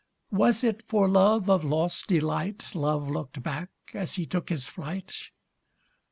[0.31, 5.29] Was it for love of lost delight Love looked back as he took his flight?